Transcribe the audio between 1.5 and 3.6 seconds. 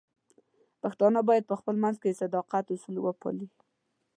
خپل منځ کې د صداقت اصول وپالي.